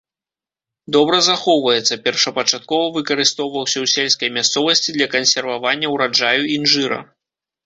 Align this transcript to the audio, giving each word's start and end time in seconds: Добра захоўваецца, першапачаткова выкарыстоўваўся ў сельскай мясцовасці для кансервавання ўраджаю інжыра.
Добра 0.95 1.17
захоўваецца, 1.25 1.97
першапачаткова 2.07 2.85
выкарыстоўваўся 2.97 3.77
ў 3.85 3.93
сельскай 3.95 4.33
мясцовасці 4.39 4.89
для 4.97 5.07
кансервавання 5.19 5.87
ўраджаю 5.95 6.41
інжыра. 6.57 6.99